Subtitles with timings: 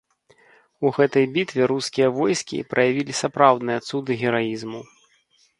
[0.87, 4.81] У гэтай бітве рускія войскі праявілі сапраўдныя цуды гераізму.